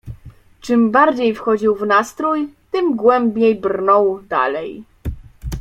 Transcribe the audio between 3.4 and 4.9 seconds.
brnął dalej.